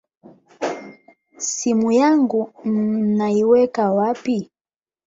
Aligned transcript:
Simu 1.49 1.91
yangu 2.01 2.41
nnnaiweka 2.71 3.83
wapi? 3.97 4.37